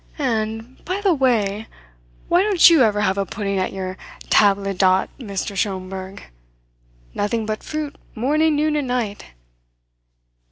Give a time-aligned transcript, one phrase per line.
[0.17, 1.67] And, by the way,
[2.27, 3.97] why don't you ever have a pudding at your
[4.31, 5.55] tablydott, Mr.
[5.55, 6.23] Schomberg?
[7.13, 9.25] Nothing but fruit, morning, noon, and night.